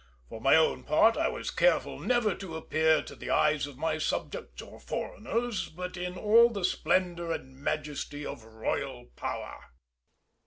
For 0.29 0.41
my 0.41 0.55
own 0.55 0.83
part, 0.83 1.15
I 1.15 1.27
was 1.27 1.51
careful 1.51 1.99
never 1.99 2.33
to 2.33 2.55
appear 2.57 3.03
to 3.03 3.15
the 3.15 3.29
eyes 3.29 3.67
of 3.67 3.77
my 3.77 3.99
subjects 3.99 4.59
or 4.59 4.79
foreigners 4.79 5.69
but 5.69 5.95
in 5.95 6.17
all 6.17 6.49
the 6.49 6.65
splendour 6.65 7.31
and 7.31 7.55
majesty 7.55 8.25
of 8.25 8.43
royal 8.43 9.11
power. 9.15 9.63